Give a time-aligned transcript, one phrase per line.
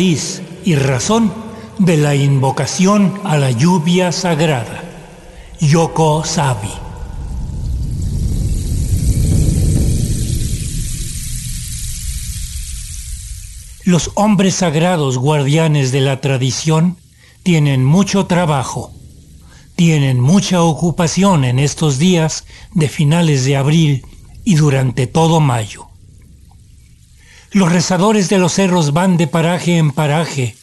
[0.00, 1.30] y razón
[1.78, 4.82] de la invocación a la lluvia sagrada.
[5.60, 6.70] Yoko Sabi.
[13.84, 16.96] Los hombres sagrados guardianes de la tradición
[17.42, 18.92] tienen mucho trabajo,
[19.76, 24.06] tienen mucha ocupación en estos días de finales de abril
[24.44, 25.89] y durante todo mayo.
[27.52, 30.56] Los rezadores de los cerros van de paraje en paraje,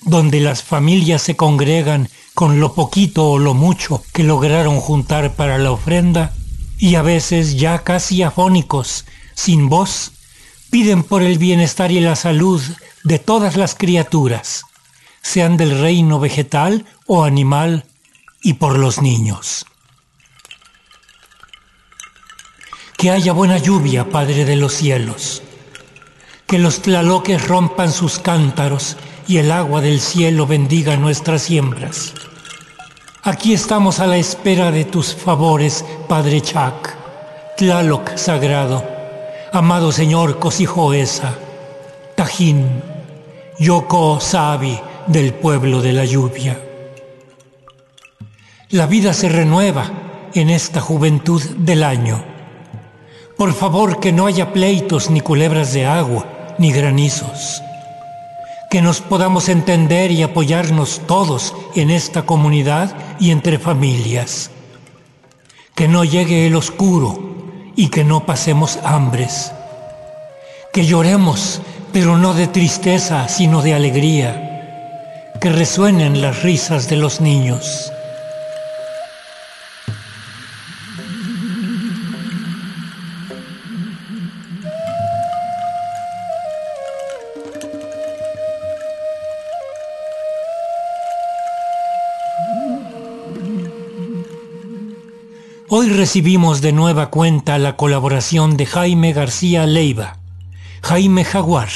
[0.00, 5.56] donde las familias se congregan con lo poquito o lo mucho que lograron juntar para
[5.58, 6.32] la ofrenda,
[6.78, 10.10] y a veces ya casi afónicos, sin voz,
[10.68, 12.60] piden por el bienestar y la salud
[13.04, 14.64] de todas las criaturas,
[15.22, 17.84] sean del reino vegetal o animal,
[18.42, 19.64] y por los niños.
[22.96, 25.42] Que haya buena lluvia, Padre de los cielos
[26.52, 32.12] que los tlaloques rompan sus cántaros y el agua del cielo bendiga nuestras siembras.
[33.22, 36.94] Aquí estamos a la espera de tus favores, Padre Chac,
[37.56, 38.84] Tlaloc sagrado,
[39.50, 41.38] amado Señor Cosijoesa,
[42.16, 42.82] Tajín,
[43.58, 46.60] Yoko Sabi del pueblo de la lluvia.
[48.68, 49.90] La vida se renueva
[50.34, 52.22] en esta juventud del año.
[53.38, 57.62] Por favor que no haya pleitos ni culebras de agua ni granizos.
[58.70, 64.50] Que nos podamos entender y apoyarnos todos en esta comunidad y entre familias.
[65.74, 67.34] Que no llegue el oscuro
[67.76, 69.52] y que no pasemos hambres.
[70.72, 71.60] Que lloremos,
[71.92, 75.34] pero no de tristeza, sino de alegría.
[75.40, 77.92] Que resuenen las risas de los niños
[95.82, 100.20] Hoy recibimos de nueva cuenta la colaboración de Jaime García Leiva,
[100.80, 101.70] Jaime Jaguar,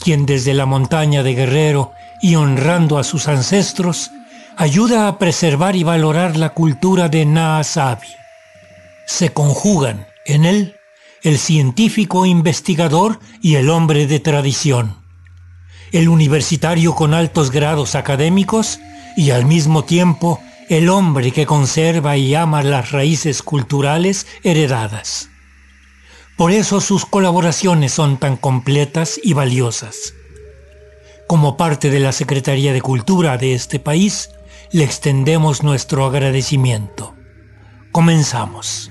[0.00, 1.90] quien desde la montaña de Guerrero
[2.22, 4.12] y honrando a sus ancestros,
[4.56, 8.06] ayuda a preservar y valorar la cultura de Naasabi.
[9.08, 10.76] Se conjugan en él
[11.24, 14.98] el científico investigador y el hombre de tradición,
[15.90, 18.78] el universitario con altos grados académicos
[19.16, 25.30] y al mismo tiempo el hombre que conserva y ama las raíces culturales heredadas.
[26.36, 30.14] Por eso sus colaboraciones son tan completas y valiosas.
[31.26, 34.30] Como parte de la Secretaría de Cultura de este país,
[34.70, 37.14] le extendemos nuestro agradecimiento.
[37.92, 38.90] Comenzamos.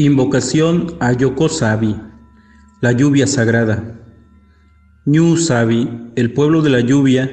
[0.00, 1.94] Invocación a Yoko Sabi,
[2.80, 4.00] la lluvia sagrada.
[5.04, 7.30] Ñu Sabi, el pueblo de la lluvia,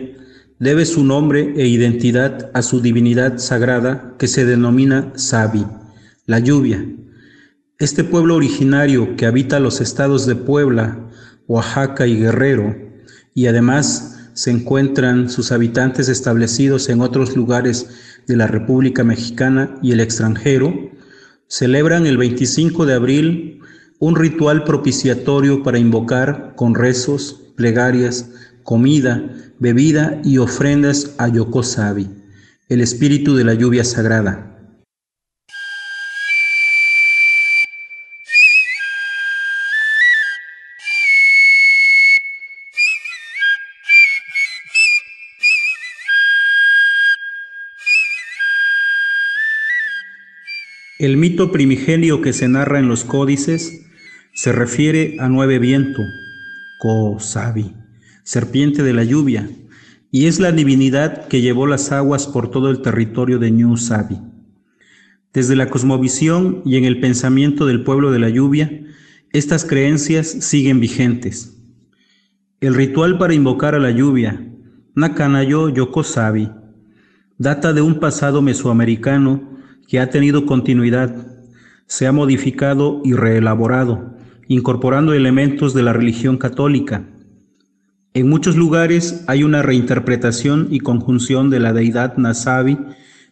[0.60, 5.66] debe su nombre e identidad a su divinidad sagrada que se denomina Sabi,
[6.26, 6.86] la lluvia.
[7.80, 11.08] Este pueblo originario que habita los estados de Puebla,
[11.48, 12.76] Oaxaca y Guerrero,
[13.34, 17.88] y además se encuentran sus habitantes establecidos en otros lugares
[18.28, 20.97] de la República Mexicana y el extranjero,
[21.48, 23.62] celebran el 25 de abril
[24.00, 28.32] un ritual propiciatorio para invocar con rezos, plegarias,
[28.64, 32.10] comida, bebida y ofrendas a Yokosabi,
[32.70, 34.57] el espíritu de la lluvia sagrada.
[51.00, 53.86] El mito primigenio que se narra en los códices
[54.34, 56.02] se refiere a Nueve Viento,
[56.80, 57.76] Ko-Sabi,
[58.24, 59.48] serpiente de la lluvia,
[60.10, 64.18] y es la divinidad que llevó las aguas por todo el territorio de New Sabi.
[65.34, 68.84] Desde la cosmovisión y en el pensamiento del pueblo de la lluvia,
[69.32, 71.62] estas creencias siguen vigentes.
[72.60, 74.48] El ritual para invocar a la lluvia,
[74.96, 76.50] Nakanayo Yoko-Sabi,
[77.38, 79.57] data de un pasado mesoamericano
[79.88, 81.16] que ha tenido continuidad,
[81.88, 84.18] se ha modificado y reelaborado,
[84.48, 87.06] incorporando elementos de la religión católica.
[88.14, 92.78] En muchos lugares hay una reinterpretación y conjunción de la deidad Nasabi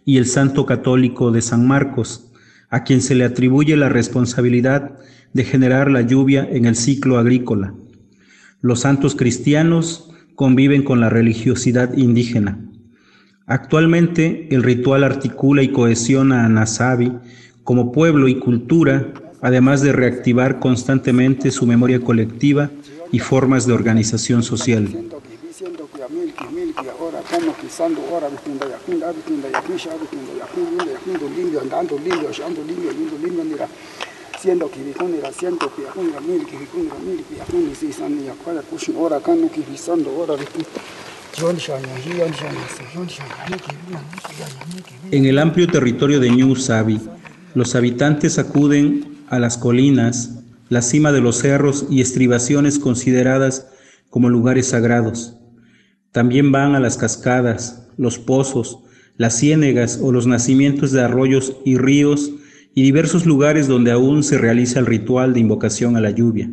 [0.06, 2.31] y el santo católico de San Marcos,
[2.69, 4.98] a quien se le atribuye la responsabilidad
[5.34, 7.74] de generar la lluvia en el ciclo agrícola.
[8.62, 12.60] Los santos cristianos conviven con la religiosidad indígena.
[13.47, 17.12] Actualmente el ritual articula y cohesiona a Nasabi
[17.63, 22.71] como pueblo y cultura, además de reactivar constantemente su memoria colectiva
[23.12, 24.89] y formas de organización social.
[45.11, 47.01] En el amplio territorio de New Sabi,
[47.53, 50.39] los habitantes acuden a las colinas,
[50.69, 53.67] la cima de los cerros y estribaciones consideradas
[54.09, 55.37] como lugares sagrados.
[56.13, 58.79] También van a las cascadas, los pozos,
[59.17, 62.31] las ciénegas o los nacimientos de arroyos y ríos
[62.73, 66.49] y diversos lugares donde aún se realiza el ritual de invocación a la lluvia.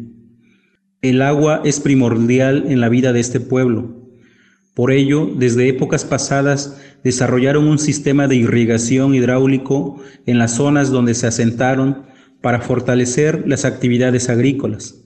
[1.02, 4.01] El agua es primordial en la vida de este pueblo,
[4.74, 11.14] por ello, desde épocas pasadas desarrollaron un sistema de irrigación hidráulico en las zonas donde
[11.14, 12.06] se asentaron
[12.40, 15.04] para fortalecer las actividades agrícolas.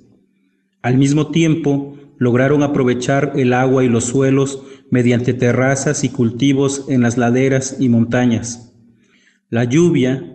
[0.82, 7.02] Al mismo tiempo, lograron aprovechar el agua y los suelos mediante terrazas y cultivos en
[7.02, 8.72] las laderas y montañas.
[9.50, 10.32] La lluvia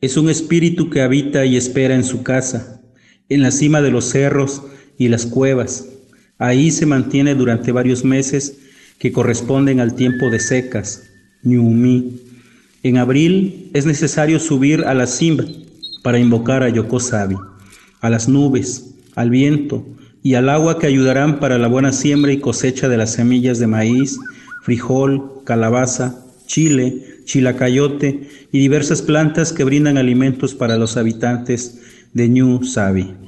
[0.00, 2.82] es un espíritu que habita y espera en su casa,
[3.28, 4.62] en la cima de los cerros
[4.96, 5.97] y las cuevas
[6.38, 8.58] Ahí se mantiene durante varios meses
[8.98, 11.04] que corresponden al tiempo de secas,
[11.42, 12.20] Ñumi.
[12.82, 15.44] En abril es necesario subir a la cima
[16.02, 17.36] para invocar a Yokosabi,
[18.00, 19.84] a las nubes, al viento
[20.22, 23.66] y al agua que ayudarán para la buena siembra y cosecha de las semillas de
[23.66, 24.16] maíz,
[24.62, 31.80] frijol, calabaza, chile, chilacayote y diversas plantas que brindan alimentos para los habitantes
[32.14, 33.27] de Ñu Sabi.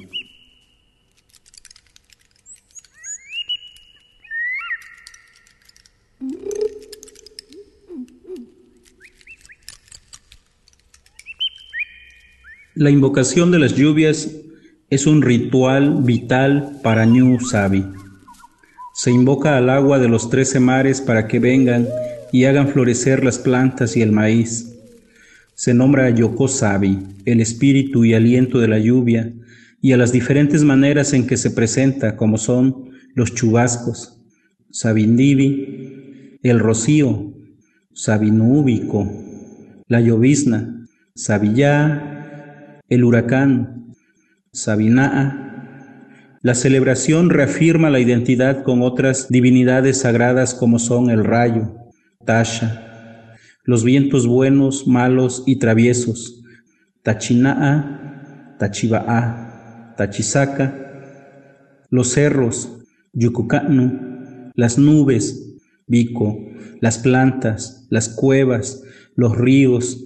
[12.81, 14.31] La invocación de las lluvias
[14.89, 17.85] es un ritual vital para Ñu Sabi.
[18.95, 21.87] Se invoca al agua de los trece mares para que vengan
[22.31, 24.79] y hagan florecer las plantas y el maíz.
[25.53, 29.31] Se nombra a Yoko Sabi, el espíritu y aliento de la lluvia,
[29.79, 34.19] y a las diferentes maneras en que se presenta, como son los chubascos,
[34.71, 37.31] Sabindivi, el rocío,
[37.93, 39.07] Sabinúbico,
[39.87, 42.20] la llovizna, Sabillá,
[42.91, 43.95] el huracán,
[44.51, 45.47] Sabinaa.
[46.41, 51.73] La celebración reafirma la identidad con otras divinidades sagradas como son el rayo,
[52.25, 56.43] Tasha, los vientos buenos, malos y traviesos,
[57.01, 60.75] Tachinaa, Tachibaa, Tachisaka,
[61.89, 62.77] los cerros,
[63.13, 65.55] Yucucanu, las nubes,
[65.87, 66.37] Bico,
[66.81, 68.83] las plantas, las cuevas,
[69.15, 70.03] los ríos,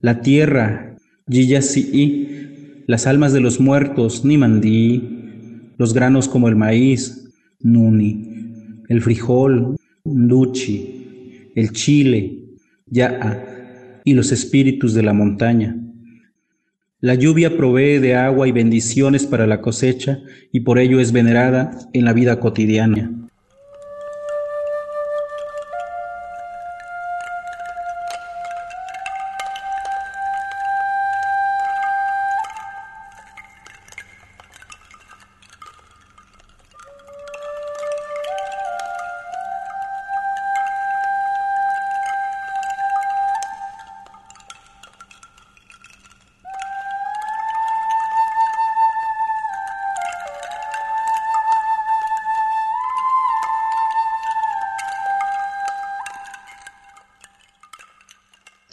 [0.00, 0.93] la tierra,
[1.26, 11.50] Las almas de los muertos, Nimandí, los granos como el maíz, Nuni, el frijol, Nduchi,
[11.54, 12.40] el chile,
[12.90, 15.80] Ya'a, y los espíritus de la montaña.
[17.00, 20.20] La lluvia provee de agua y bendiciones para la cosecha
[20.52, 23.23] y por ello es venerada en la vida cotidiana.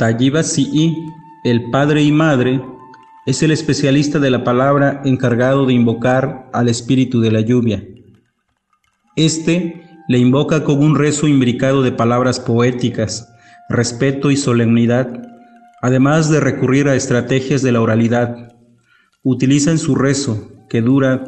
[0.01, 1.05] Talliba Si'i,
[1.43, 2.59] el padre y madre,
[3.27, 7.83] es el especialista de la palabra encargado de invocar al espíritu de la lluvia.
[9.15, 13.31] Este le invoca con un rezo imbricado de palabras poéticas,
[13.69, 15.21] respeto y solemnidad,
[15.83, 18.55] además de recurrir a estrategias de la oralidad.
[19.21, 21.23] Utiliza en su rezo, que dura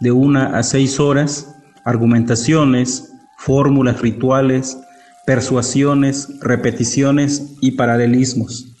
[0.00, 1.54] de una a seis horas,
[1.84, 4.78] argumentaciones, fórmulas rituales,
[5.26, 8.74] persuasiones, repeticiones y paralelismos.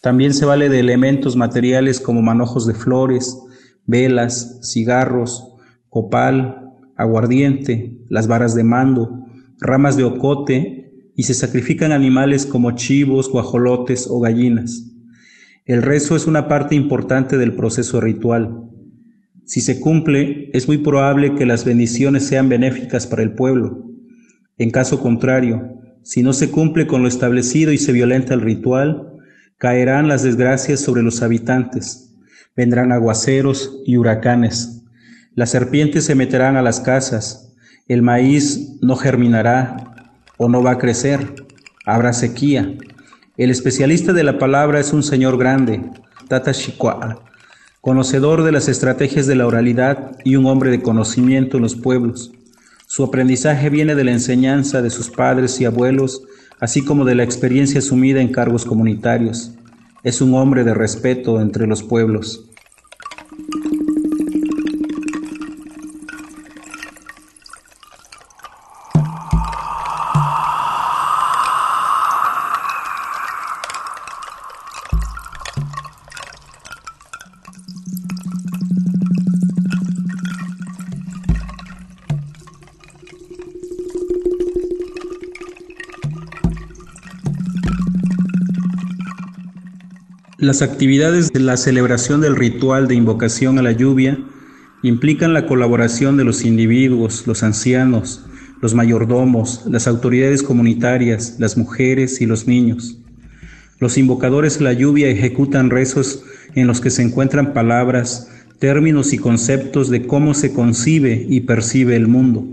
[0.00, 3.36] También se vale de elementos materiales como manojos de flores,
[3.86, 5.54] velas, cigarros,
[5.88, 9.26] copal, aguardiente, las varas de mando,
[9.58, 14.86] ramas de ocote y se sacrifican animales como chivos, guajolotes o gallinas.
[15.66, 18.70] El rezo es una parte importante del proceso ritual.
[19.44, 23.84] Si se cumple, es muy probable que las bendiciones sean benéficas para el pueblo.
[24.56, 29.12] En caso contrario, Si no se cumple con lo establecido y se violenta el ritual,
[29.58, 32.14] caerán las desgracias sobre los habitantes.
[32.56, 34.82] Vendrán aguaceros y huracanes.
[35.34, 37.54] Las serpientes se meterán a las casas.
[37.86, 41.34] El maíz no germinará o no va a crecer.
[41.84, 42.76] Habrá sequía.
[43.36, 45.82] El especialista de la palabra es un señor grande,
[46.28, 47.22] Tata Shikwa,
[47.80, 52.32] conocedor de las estrategias de la oralidad y un hombre de conocimiento en los pueblos.
[52.92, 56.24] Su aprendizaje viene de la enseñanza de sus padres y abuelos,
[56.58, 59.52] así como de la experiencia asumida en cargos comunitarios.
[60.02, 62.49] Es un hombre de respeto entre los pueblos.
[90.40, 94.18] Las actividades de la celebración del ritual de invocación a la lluvia
[94.82, 98.24] implican la colaboración de los individuos, los ancianos,
[98.62, 102.96] los mayordomos, las autoridades comunitarias, las mujeres y los niños.
[103.80, 109.18] Los invocadores a la lluvia ejecutan rezos en los que se encuentran palabras, términos y
[109.18, 112.46] conceptos de cómo se concibe y percibe el mundo,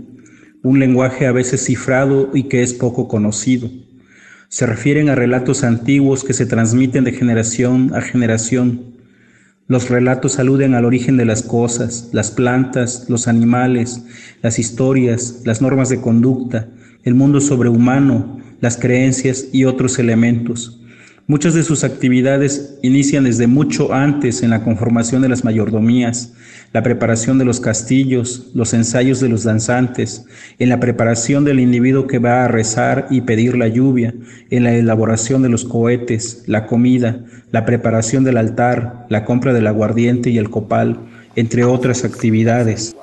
[0.62, 3.70] un lenguaje a veces cifrado y que es poco conocido
[4.48, 8.96] se refieren a relatos antiguos que se transmiten de generación a generación.
[9.66, 14.02] Los relatos aluden al origen de las cosas, las plantas, los animales,
[14.40, 16.68] las historias, las normas de conducta,
[17.04, 20.80] el mundo sobrehumano, las creencias y otros elementos.
[21.30, 26.32] Muchas de sus actividades inician desde mucho antes en la conformación de las mayordomías,
[26.72, 30.24] la preparación de los castillos, los ensayos de los danzantes,
[30.58, 34.14] en la preparación del individuo que va a rezar y pedir la lluvia,
[34.48, 37.20] en la elaboración de los cohetes, la comida,
[37.52, 40.98] la preparación del altar, la compra del aguardiente y el copal,
[41.36, 42.96] entre otras actividades.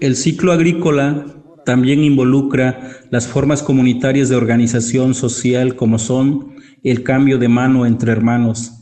[0.00, 1.26] El ciclo agrícola
[1.66, 8.12] también involucra las formas comunitarias de organización social como son el cambio de mano entre
[8.12, 8.72] hermanos,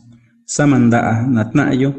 [0.45, 1.97] Samanda Natnayo,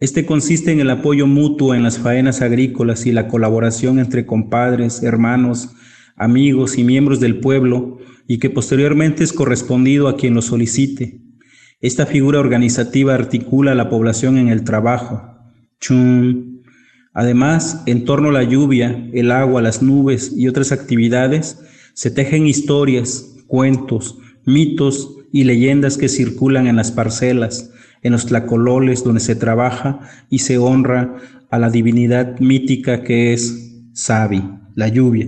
[0.00, 5.02] este consiste en el apoyo mutuo en las faenas agrícolas y la colaboración entre compadres,
[5.02, 5.70] hermanos,
[6.14, 11.20] amigos y miembros del pueblo y que posteriormente es correspondido a quien lo solicite.
[11.80, 15.22] Esta figura organizativa articula a la población en el trabajo.
[15.80, 16.62] Chun.
[17.12, 21.60] Además, en torno a la lluvia, el agua, las nubes y otras actividades,
[21.94, 29.04] se tejen historias, cuentos, mitos y leyendas que circulan en las parcelas, en los tlacololes
[29.04, 31.16] donde se trabaja y se honra
[31.50, 34.42] a la divinidad mítica que es Sabi,
[34.74, 35.26] la lluvia.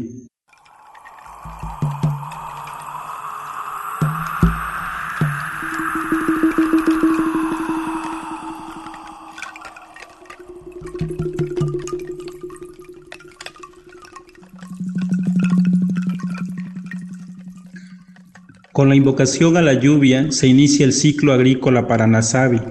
[18.80, 22.62] Con la invocación a la lluvia se inicia el ciclo agrícola para Nasabi.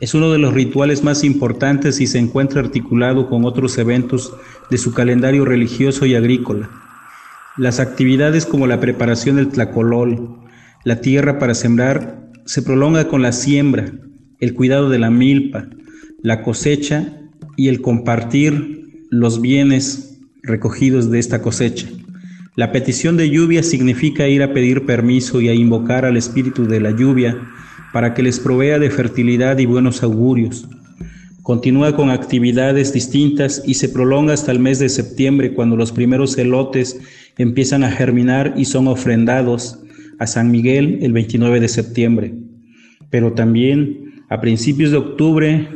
[0.00, 4.32] Es uno de los rituales más importantes y se encuentra articulado con otros eventos
[4.70, 6.70] de su calendario religioso y agrícola.
[7.58, 10.38] Las actividades como la preparación del tlacolol,
[10.84, 13.92] la tierra para sembrar, se prolonga con la siembra,
[14.40, 15.68] el cuidado de la milpa,
[16.22, 17.12] la cosecha
[17.58, 21.88] y el compartir los bienes recogidos de esta cosecha.
[22.56, 26.80] La petición de lluvia significa ir a pedir permiso y a invocar al espíritu de
[26.80, 27.38] la lluvia
[27.92, 30.66] para que les provea de fertilidad y buenos augurios.
[31.42, 36.38] Continúa con actividades distintas y se prolonga hasta el mes de septiembre cuando los primeros
[36.38, 36.98] elotes
[37.36, 39.78] empiezan a germinar y son ofrendados
[40.18, 42.34] a San Miguel el 29 de septiembre.
[43.10, 45.68] Pero también a principios de octubre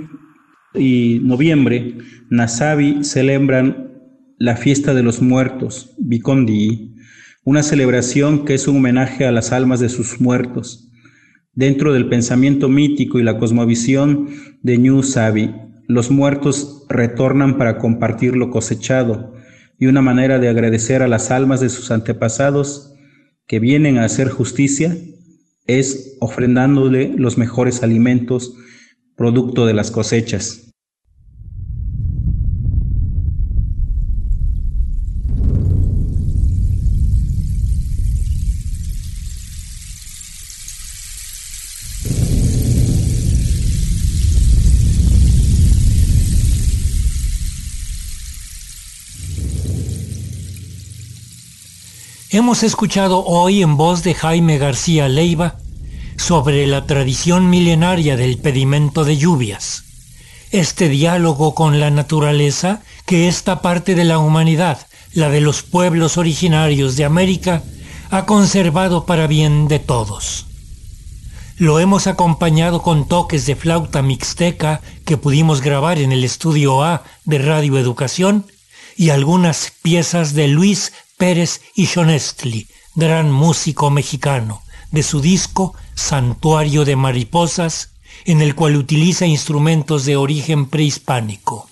[0.74, 1.98] y noviembre,
[2.30, 3.89] Nasabi celebran
[4.40, 6.94] la fiesta de los muertos, Bikondi,
[7.44, 10.90] una celebración que es un homenaje a las almas de sus muertos.
[11.52, 14.30] Dentro del pensamiento mítico y la cosmovisión
[14.62, 15.54] de New Sabi,
[15.88, 19.34] los muertos retornan para compartir lo cosechado
[19.78, 22.94] y una manera de agradecer a las almas de sus antepasados
[23.46, 24.96] que vienen a hacer justicia
[25.66, 28.54] es ofrendándole los mejores alimentos
[29.16, 30.69] producto de las cosechas.
[52.32, 55.56] Hemos escuchado hoy en voz de Jaime García Leiva
[56.16, 59.82] sobre la tradición milenaria del pedimento de lluvias,
[60.52, 66.18] este diálogo con la naturaleza que esta parte de la humanidad, la de los pueblos
[66.18, 67.64] originarios de América,
[68.10, 70.46] ha conservado para bien de todos.
[71.56, 77.02] Lo hemos acompañado con toques de flauta mixteca que pudimos grabar en el estudio A
[77.24, 78.46] de Radio Educación
[78.96, 86.86] y algunas piezas de Luis Pérez y Shonestli, gran músico mexicano, de su disco Santuario
[86.86, 87.90] de Mariposas,
[88.24, 91.68] en el cual utiliza instrumentos de origen prehispánico.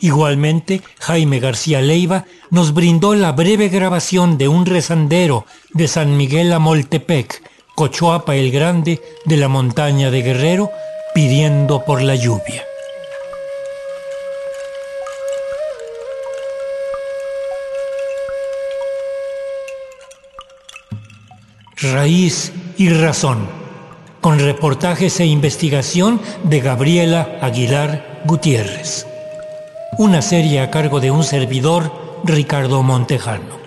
[0.00, 6.52] Igualmente, Jaime García Leiva nos brindó la breve grabación de un rezandero de San Miguel
[6.52, 7.42] Amoltepec,
[7.74, 10.70] Cochoapa el Grande de la montaña de Guerrero,
[11.14, 12.69] pidiendo por la lluvia.
[21.82, 23.38] Raíz y Razón,
[24.20, 29.06] con reportajes e investigación de Gabriela Aguilar Gutiérrez.
[29.96, 33.59] Una serie a cargo de un servidor, Ricardo Montejano.